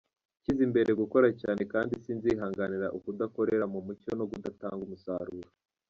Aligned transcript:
Nshyize 0.37 0.61
imbere 0.67 0.91
gukora 1.01 1.27
cyane 1.41 1.61
kandi 1.73 1.93
sinzihanganira 2.03 2.87
ukudakorera 2.97 3.65
mu 3.73 3.79
mucyo 3.85 4.11
no 4.17 4.25
kudatanga 4.29 4.81
umusaruro. 4.87 5.49